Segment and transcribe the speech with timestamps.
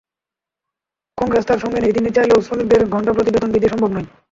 [1.17, 4.07] কংগ্রেস তাঁর সঙ্গে নেই, তিনি চাইলেও শ্রমিকদের ঘণ্টাপ্রতি বেতন বৃদ্ধি সম্ভব নয়।